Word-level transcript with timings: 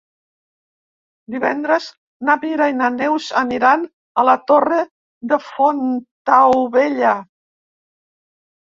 Divendres 1.35 1.89
na 2.31 2.37
Mira 2.45 2.71
i 2.73 2.75
na 2.79 2.89
Neus 2.97 3.29
aniran 3.43 3.85
a 3.85 4.27
la 4.31 4.37
Torre 4.55 4.83
de 5.35 5.43
Fontaubella. 5.53 7.17